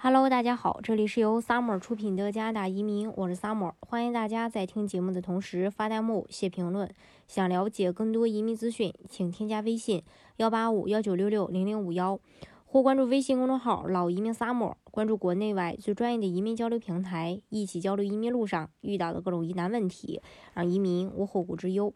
[0.00, 6.88] Hello，大家好，这里是由 Summer 出品的加拿大移民，我是 Summer，欢迎大家在听节目的同时发弹幕、写评论。
[7.26, 10.04] 想了解更多移民资讯，请添加微信
[10.36, 12.20] 幺八五幺九六六零零五幺，
[12.64, 20.22] 或关注微信公众号“老移民 Summer”，关注国内外最专业的移民交流平台，一起交流移民路上遇到的各种疑难问题，
[20.54, 21.92] 让移民无后顾之忧。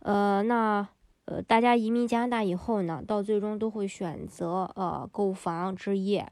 [0.00, 0.86] 呃，那
[1.24, 6.30] 呃，大家移民加拿大以后呢，到最终都会选择呃购房置业。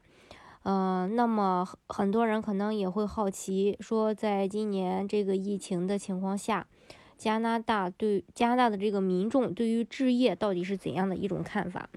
[0.65, 6.67] 嗯，那么很多人可能也会好奇，说在今年这个疫情的情况下，
[7.19, 11.91] 加拿大对加拿大的这个民众对于置业到底是怎样的一种看法？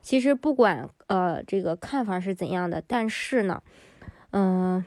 [0.00, 3.62] 其实不管呃这个看法是怎样的，但是呢，
[4.30, 4.82] 嗯，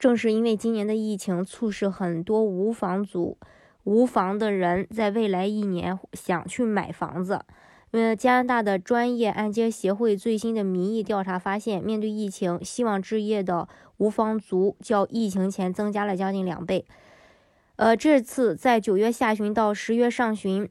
[0.00, 3.38] 正是因为今年的疫情，促使很多无房族、
[3.84, 7.44] 无房的人在未来一年想去买房子。
[7.92, 13.68] 呃，加拿大的专业按揭协会最新的民意调查发现，面对疫情，希望置业的
[13.98, 16.86] 无房族较疫情前增加了将近两倍。
[17.76, 20.70] 呃，这次在九月下旬到十月上旬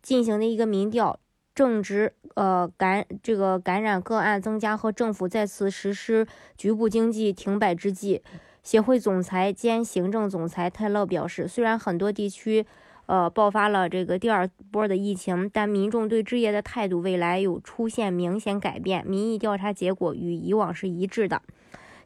[0.00, 1.20] 进行的一个民调，
[1.54, 8.22] 正值呃感这个感染个案增加和政府再次实施局部经济停摆之际，
[8.62, 12.64] 协会总裁兼行政总裁泰勒表示，虽然很多地区。
[13.06, 19.06] 呃，爆发了这个第二波的疫情，但民众对置业的态度未来有出现明显改变。
[19.06, 21.42] 民意调查结果与以往是一致的。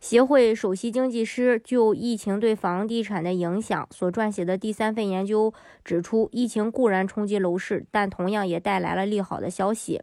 [0.00, 5.52] 协会首席经济师就疫情对房地产的影响所撰写的第三份研究
[5.84, 10.02] 指出，疫情固然冲击楼市，但同样也带来了利好的消息。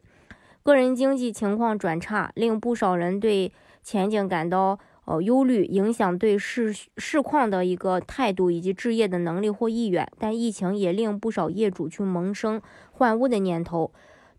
[0.63, 3.51] 个人经济情况转差，令不少人对
[3.83, 4.79] 前景感到。
[5.06, 12.59] 呃，忧虑影响对市市况的一个态度以及置业的能力或意愿，但疫情也令不少业主去萌生
[12.92, 13.92] 换屋的念头，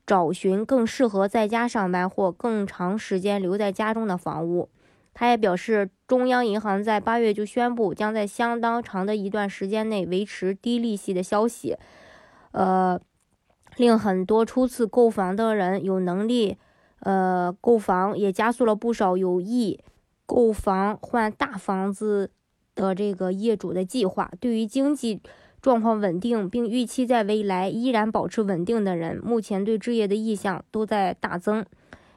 [0.04, 4.68] 找寻更适合在家上班或更长时间留在家中的房屋。
[5.14, 11.76] 他也表示，中央银行在八月就宣布将在相当长的一段时间内维持低利息的消息，
[12.50, 13.00] 呃，
[13.76, 16.58] 令很多初次购房的人有能力，
[17.00, 19.80] 呃，购房也加速了不少有意。
[20.26, 22.30] 购房换大房子
[22.74, 25.22] 的这个业主的计划，对于经济
[25.62, 31.64] 状况稳定并预期在未来依然保持稳定的人，目前对置业的意向都在大增。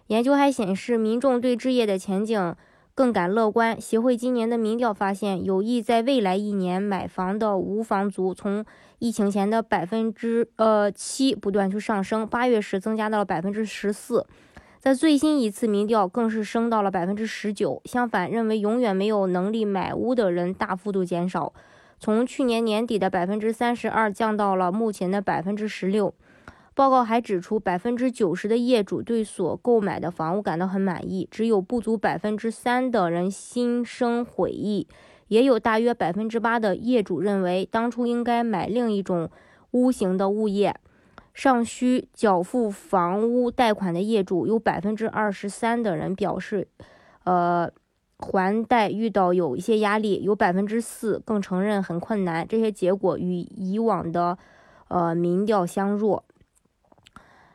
[0.08, 2.56] 研究还显示，民众对置业的前景
[2.96, 3.80] 更感乐观。
[3.80, 8.66] 协会今年的民调发现，有意在未来一年买房的无房族，从
[8.97, 14.26] 疫情前的百分之呃七不断去上升，八月时增加到了百分之十四。
[14.79, 17.81] 在最新一次民调更是升到了百分之十九。
[17.84, 21.53] 相反，认为永远没有能力买屋的人大幅度减少，
[22.00, 26.13] 从去年年底的百分之三十二降到了目前的百分之十六。
[26.73, 34.88] 报告还指出，百分之九十的业主对所购买的房屋感到很满意，只有不足百分之三的人心生悔意，
[35.28, 39.29] 也有大约百分之八的业主认为当初应该买另一种
[39.72, 40.73] 屋型的物业。
[41.39, 46.67] 尚需缴付房屋贷款的业主有百分之二十三的人表示，
[47.23, 47.72] 呃，
[48.17, 52.45] 还贷遇到有一些压力，有百分之四更承认很困难。
[52.45, 54.38] 这些结果与以往的
[54.89, 56.25] 呃民调相若。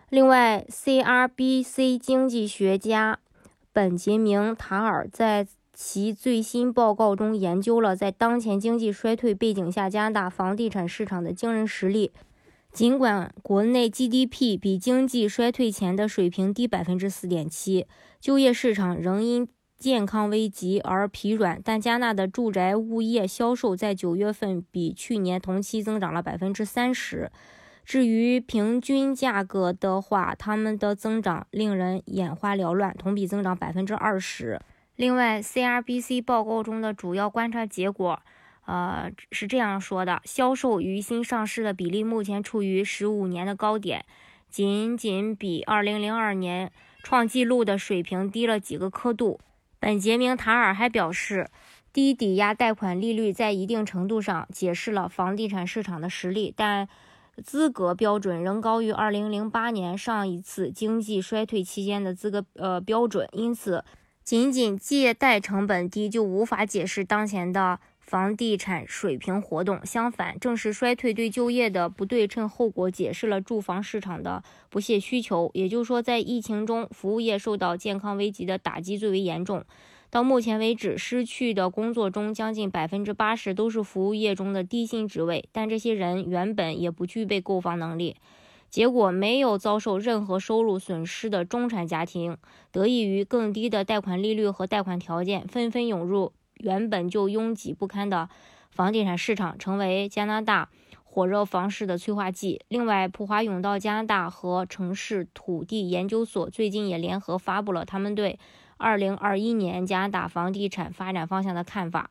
[0.08, 3.18] 另外，CRBC 经济学家
[3.70, 12.12] 本杰明·塔尔在其最新报告中研究了在当前经济衰退背景下加拿大房地产市场的惊人实力。
[12.74, 17.86] 尽管国内 GDP 比经济衰退前的水平低百分之四点七，
[18.20, 19.48] 就业市场仍因
[19.78, 27.30] 健康危机而疲软，但加纳的住宅物业销售在九月份比去年同期增长了百分之三十。
[27.84, 34.60] 至于平均价格的话，他们的增长令人眼花缭乱，同比增长百分之二十。
[34.96, 38.20] 另外，CRBC 报告中的主要观察结果。
[38.66, 44.06] 呃，是这样说的：销售于新上市的比例目前处于十五年的高点，
[44.48, 46.72] 仅仅比二零零二年
[47.02, 49.38] 创纪录的水平低了几个刻度。
[49.78, 51.50] 本杰明·塔尔还表示，
[51.92, 56.88] 低抵押贷款利率在一定程度上解释了房地产市场的实力，但
[57.42, 63.28] 资格标准仍高于二零零八年上一次经济衰退期间的资格呃标准。
[63.32, 63.84] 因此，
[64.22, 67.78] 仅仅借贷成本低就无法解释当前的。
[68.06, 75.50] 房地产水平活动，相反，正是衰退对就业的不对称后果，解释了住房市场的不懈需求。
[75.54, 79.64] 也就是说，在疫情中，服务业受到健康危机的打击最为严重。
[80.10, 88.16] 到目前为止，失去的工作中，将近百分之八十都是服务业中的低薪职位，但这些人原本也不具备购房能力。
[88.68, 92.36] 结果没有遭受任何收入损失的中产家庭，
[92.70, 96.32] 得益于更低的贷款利率和贷款条件，纷纷涌入
[96.64, 98.30] 原本就拥挤不堪的
[98.70, 100.70] 房地产市场，成为加拿大
[101.04, 102.64] 火热房市的催化剂。
[102.68, 108.38] 另外，普华永道加拿大和城市土地研究所最近也联合发布了他们对
[108.78, 112.10] 2021年加拿大房地产发展方向的看法。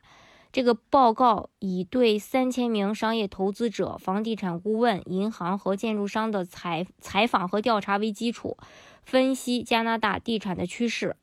[0.52, 8.56] 这个报告以对三千名商业投资者、房地产顾问、银行和建筑商的采采访和调查为基础，
[9.02, 11.16] 分析加拿大地产的趋势。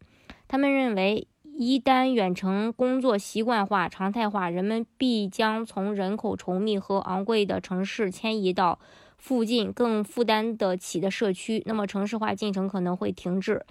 [0.49, 1.29] 他们认为，
[1.63, 8.79] 一旦远程工作习惯化、常态化，人们必将从人口稠密和昂贵的城市迁移到
[9.19, 13.63] 附近更负担得起的社区，那么城市化进程可能会停滞。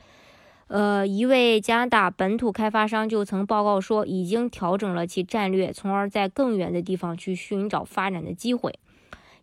[0.67, 8.71] 呃，一位加拿大本土开发商就曾报告说，已经调整了其战略，从而在更远的地方去寻找发展的机会。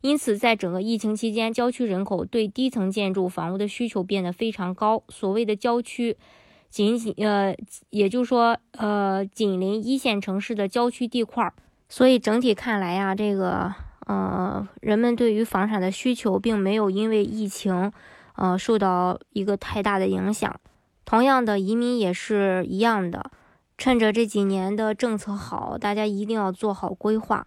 [0.02, 5.02] 因此，在整个疫情期间，郊区人口对低层建筑房屋的需求变得非常高。
[5.08, 6.16] 所谓的郊区，
[6.68, 7.56] 仅仅呃，
[7.90, 11.52] 也就是说，呃，紧邻一线城市的郊区地块。
[11.88, 13.72] 所以整体看来呀，这个
[14.06, 17.92] 呃，人们对于房产的需求并没有因为疫情
[18.34, 20.54] 呃受到一个太大的影响。
[21.04, 23.30] 同样的，移民也是一样的。
[23.78, 27.46] 趁着这几年的政策好，大家一定要做好规划，